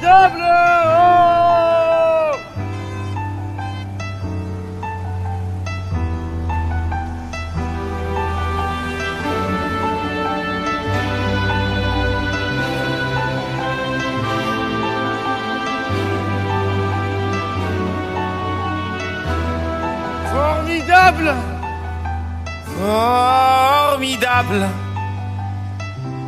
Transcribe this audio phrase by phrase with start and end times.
[0.00, 1.58] Formidable oh
[20.30, 21.34] Formidable
[22.78, 24.68] Formidable.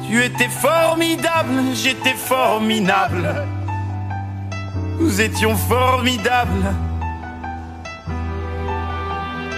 [0.08, 3.59] Tu étais formidable, j'étais formidable.
[5.10, 6.72] Nous étions formidables.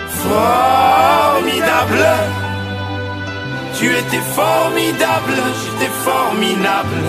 [0.09, 2.06] Formidable.
[3.78, 7.03] Tu étais formidable, j'étais formidable.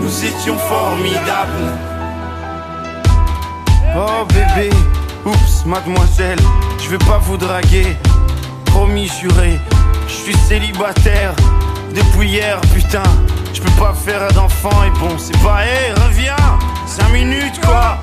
[0.00, 1.72] Nous étions formidables.
[3.96, 4.68] Oh bébé,
[5.24, 6.40] oups, mademoiselle,
[6.84, 7.96] je vais pas vous draguer.
[8.66, 9.58] Promis, juré,
[10.08, 11.32] je suis célibataire
[11.94, 13.02] depuis hier, putain.
[13.54, 15.60] Je peux pas faire d'enfant et bon, c'est pas,
[16.04, 16.36] reviens,
[16.96, 17.98] 5 minutes quoi.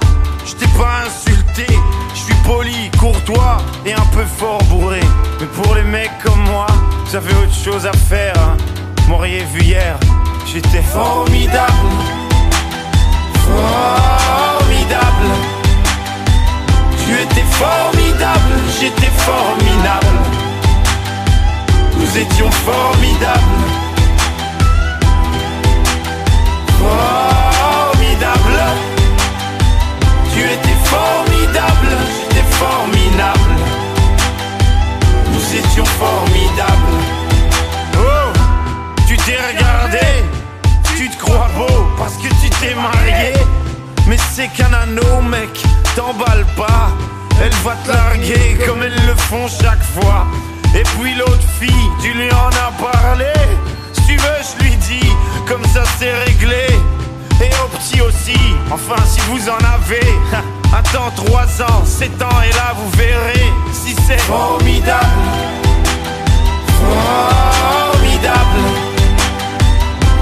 [0.46, 1.66] Je t'ai pas insulté,
[2.14, 5.00] je suis poli, courtois et un peu fort bourré.
[5.40, 6.68] Mais pour les mecs comme moi,
[7.06, 8.36] vous avez autre chose à faire.
[8.38, 8.58] Hein.
[9.08, 9.98] M'auriez vu hier,
[10.46, 11.74] j'étais formidable.
[13.46, 15.30] Formidable.
[17.04, 20.18] Tu étais formidable, j'étais formidable.
[21.98, 23.83] Nous étions formidables.
[32.64, 33.56] J'étais formidable.
[35.32, 36.72] Nous étions formidables.
[37.98, 38.34] Oh,
[39.08, 40.06] tu t'es regardé,
[40.96, 43.34] tu te crois beau parce que tu t'es marié.
[44.08, 45.50] Mais c'est qu'un anneau, mec,
[45.96, 46.90] t'emballe pas.
[47.42, 50.26] Elle va te larguer comme elles le font chaque fois.
[50.76, 53.34] Et puis l'autre fille, tu lui en as parlé.
[53.94, 55.12] Si tu veux, je lui dis,
[55.48, 56.68] comme ça c'est réglé.
[57.42, 58.38] Et au petit aussi,
[58.72, 60.44] enfin si vous en avez.
[60.76, 65.06] Attends 3 ans, 7 ans et là vous verrez si c'est formidable.
[66.82, 68.64] Formidable.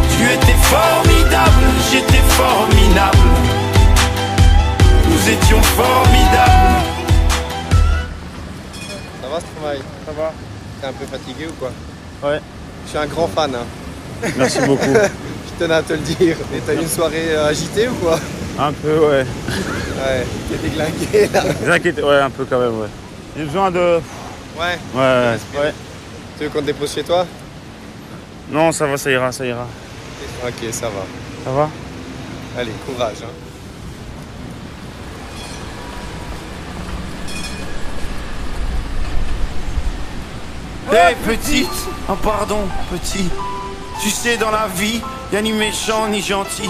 [0.10, 3.18] Tu étais formidable, j'étais formidable.
[5.08, 6.84] Nous étions formidables.
[9.22, 9.82] Ça va Stromae?
[10.06, 10.34] Ça va
[10.82, 11.72] T'es un peu fatigué ou quoi?
[12.30, 12.42] Ouais.
[12.84, 13.56] Je suis un grand fan.
[13.56, 14.30] Hein.
[14.38, 14.84] Merci beaucoup.
[14.94, 16.36] Je tenais à te le dire.
[16.54, 18.20] Et t'as eu une soirée euh, agitée ou quoi?
[18.60, 19.26] Un peu, ouais.
[19.98, 21.44] Ouais, t'es déglingué là.
[21.74, 22.88] Inquiétez, ouais, un peu quand même, ouais.
[23.38, 24.00] J'ai besoin de.
[24.60, 24.78] Ouais.
[24.94, 25.74] Ouais, ouais.
[26.38, 27.26] Tu veux qu'on te dépose chez toi?
[28.50, 29.66] Non, ça va, ça ira, ça ira.
[30.46, 31.06] Ok, ça va.
[31.46, 31.70] Ça va?
[32.58, 33.18] Allez, courage.
[33.24, 33.28] Hein.
[40.94, 43.30] Hé petite Oh pardon, petit.
[44.02, 45.00] Tu sais, dans la vie,
[45.32, 46.70] y a ni méchant ni gentil.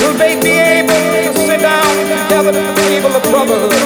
[0.00, 3.85] Will they be able to sit down together at the table of brotherhood.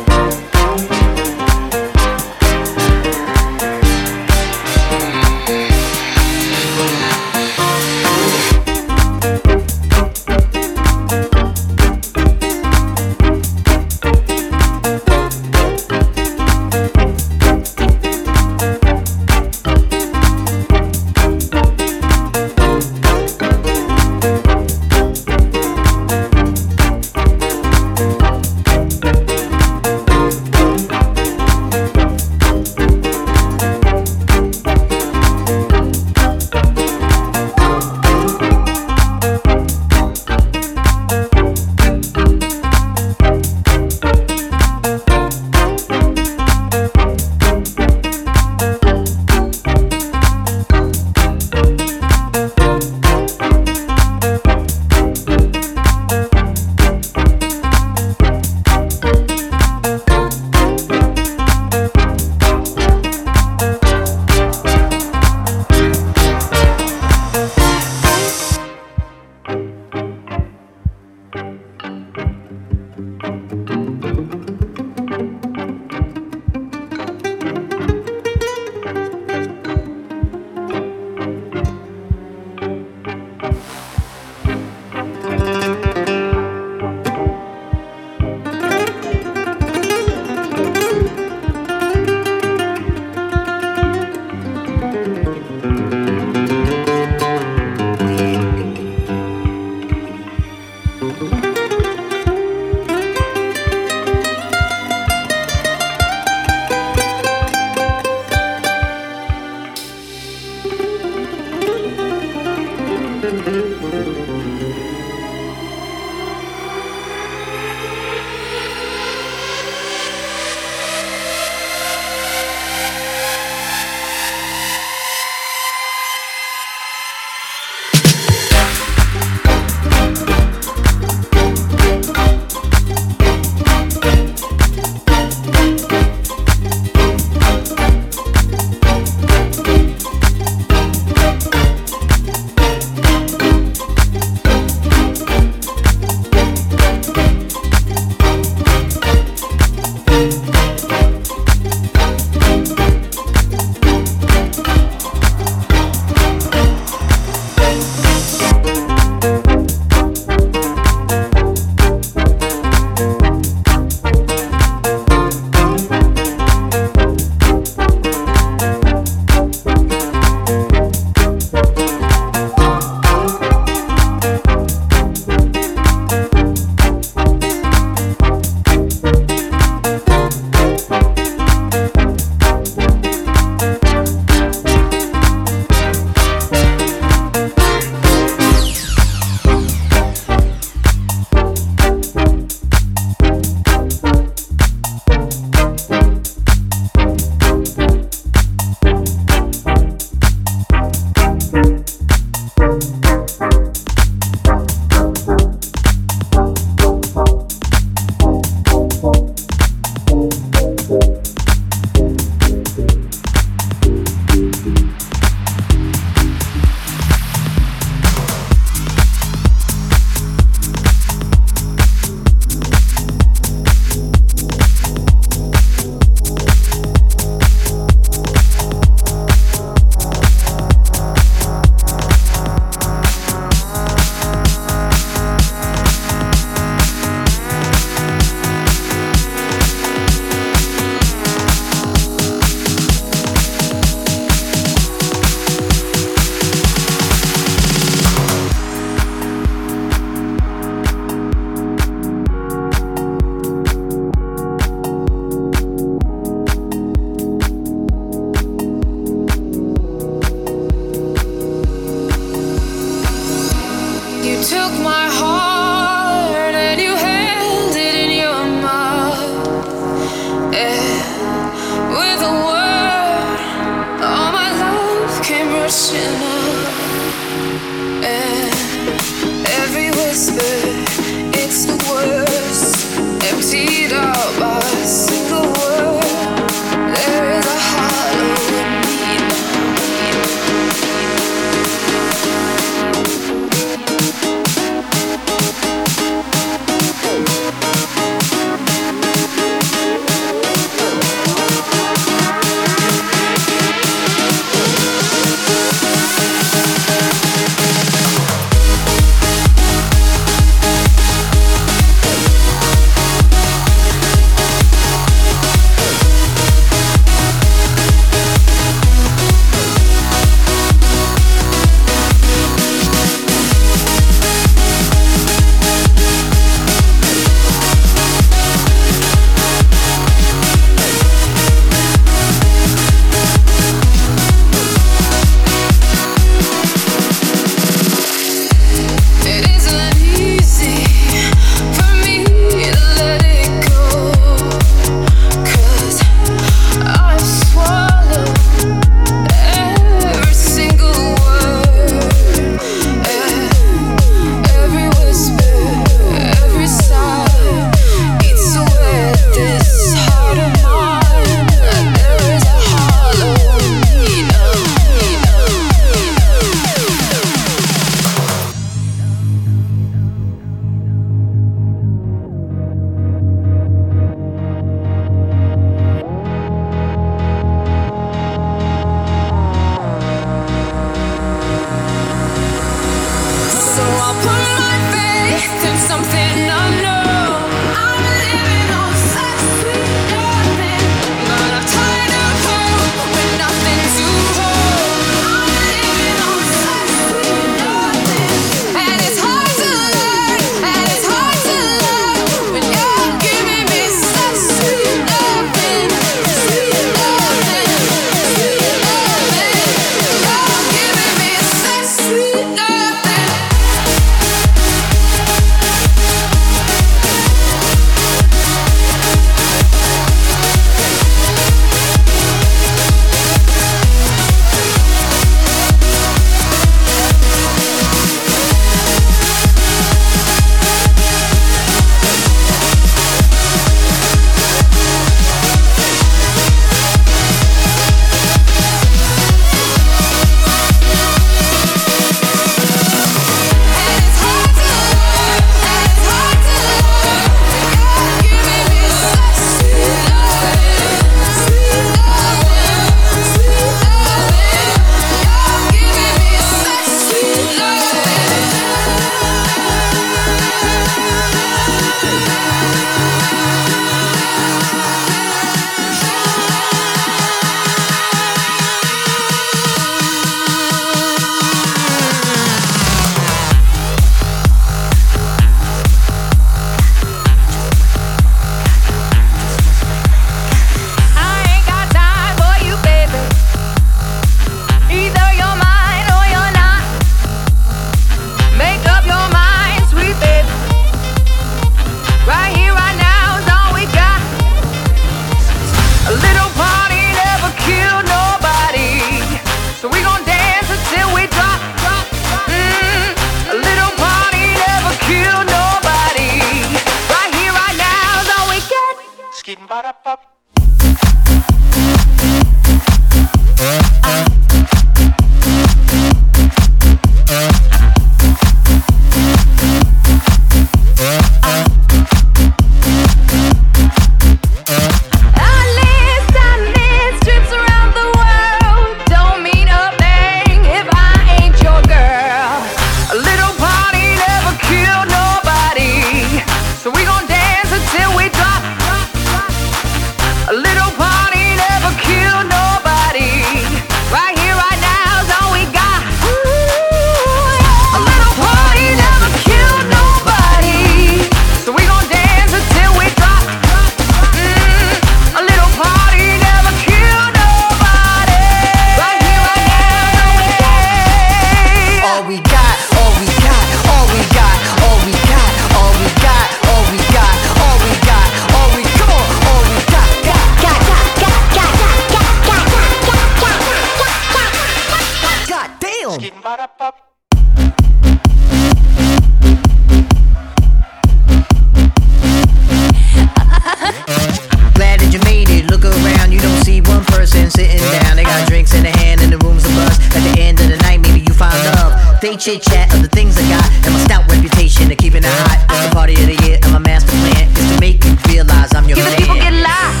[592.40, 595.60] Chit chat of the things I got and my stout reputation of keeping it hot.
[595.68, 598.72] It's the party of the year and my master plan is to make you realize
[598.72, 599.12] I'm your Give man.
[599.12, 600.00] the people get lost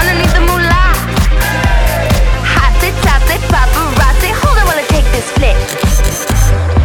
[0.00, 0.96] underneath the moolah.
[2.48, 4.32] Hot they top they paparazzi.
[4.40, 5.52] Hold on while I take this flick.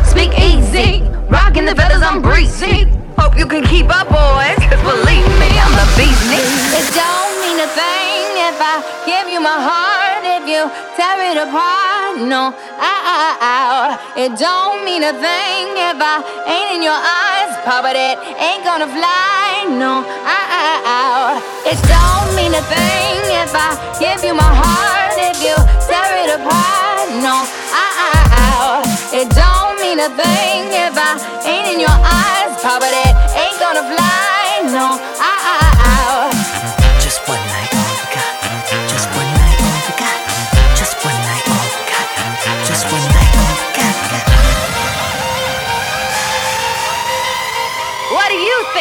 [0.03, 2.83] Speak easy, rocking the feathers I'm breezy.
[3.15, 6.83] Hope you can keep up, boys, cause believe me, I'm the bee's knees.
[6.83, 10.04] It don't mean a thing if I give you my heart, if
[10.47, 12.21] you tear it apart.
[12.21, 17.51] No, I, I, I, it don't mean a thing if I ain't in your eyes,
[17.65, 19.65] Pop, but it ain't gonna fly.
[19.73, 25.57] No, I, it don't mean a thing if I give you my heart, if you
[25.89, 27.09] tear it apart.
[27.25, 27.41] No,
[27.73, 28.85] I,
[29.17, 33.57] it don't mean a thing if I ain't in your eyes, Pop, but it ain't
[33.57, 34.69] gonna fly.
[34.69, 35.64] No, I,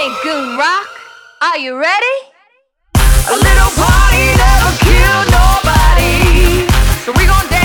[0.05, 0.89] Goon Rock?
[1.41, 2.17] Are you ready?
[2.95, 6.69] A little party never killed nobody.
[7.05, 7.64] So we gon' dance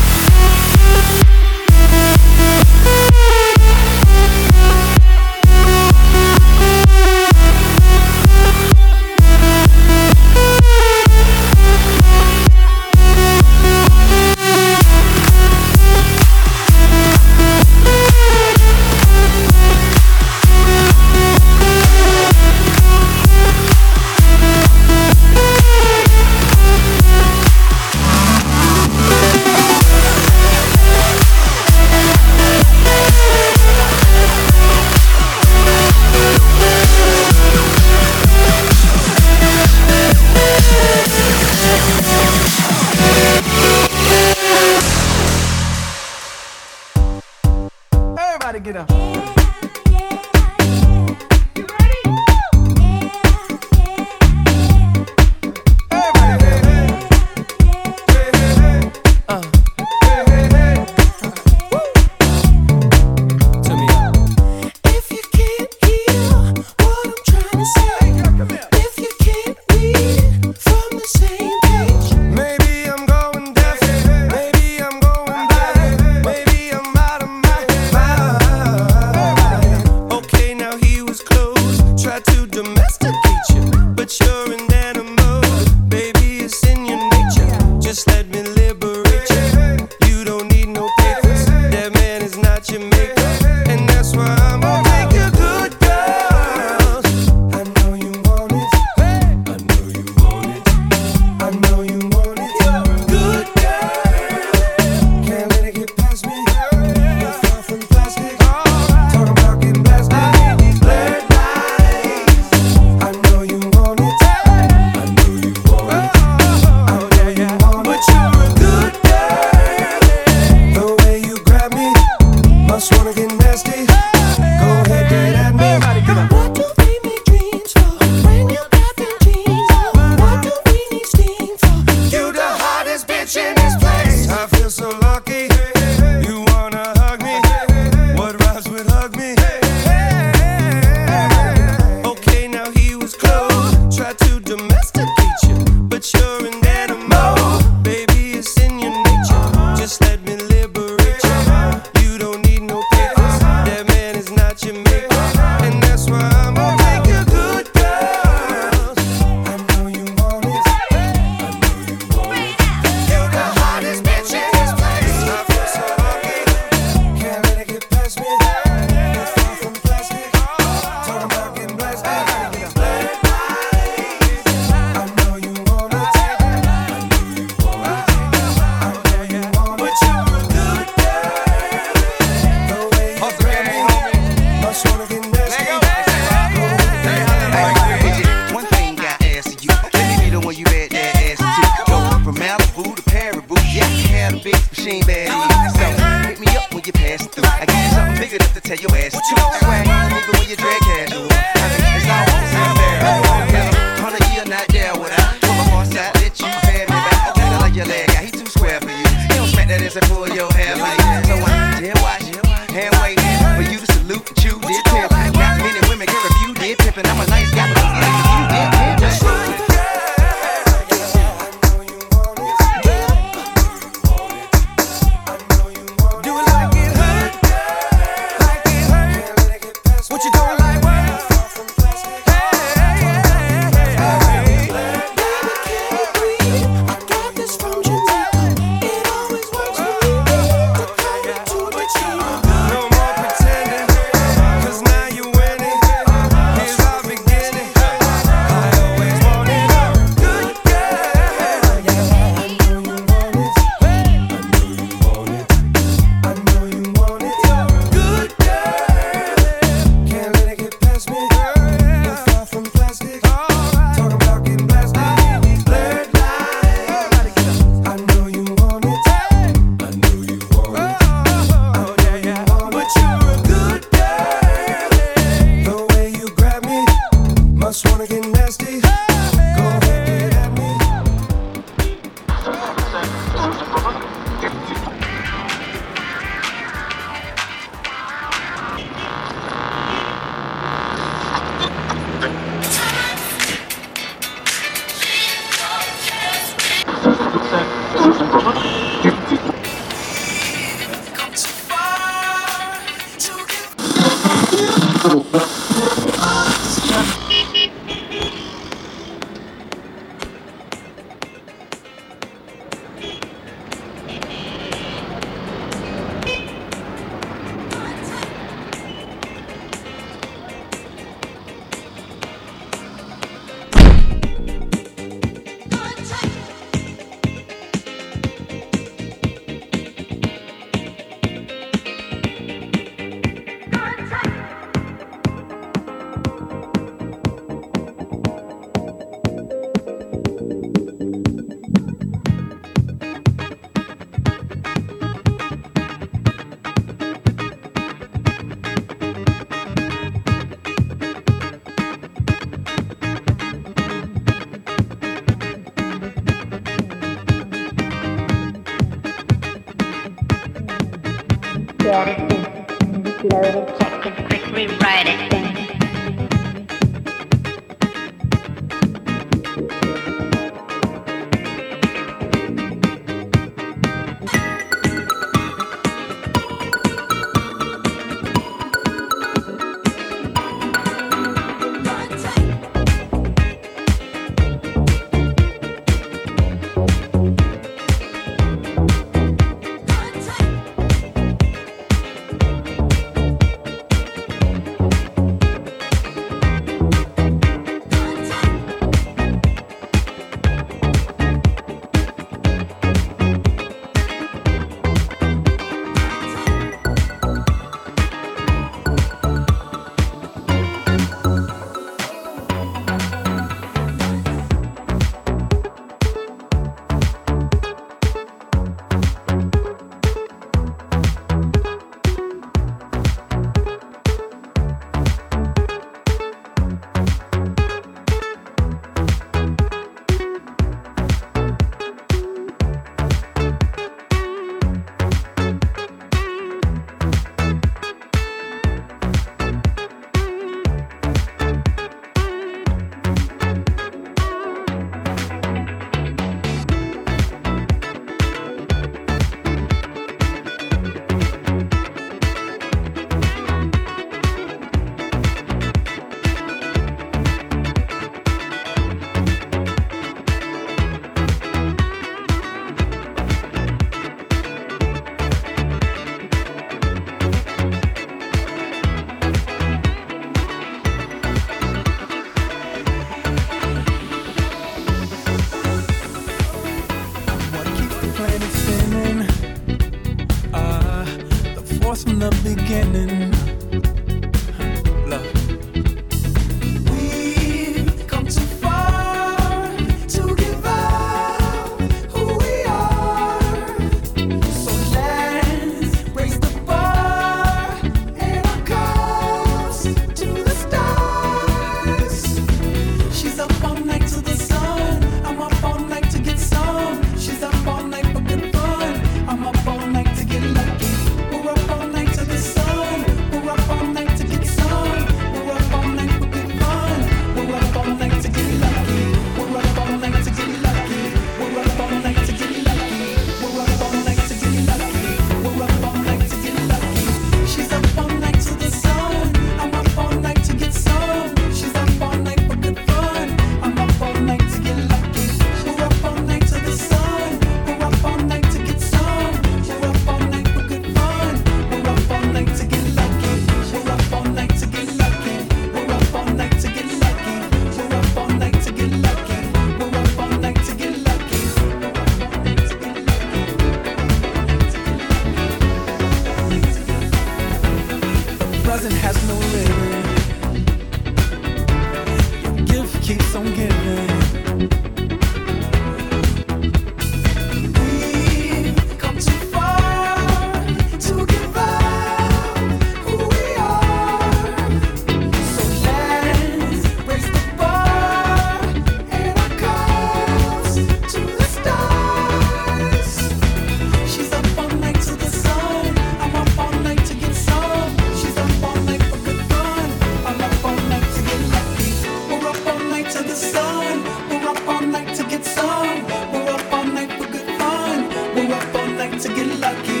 [599.61, 600.00] lucky.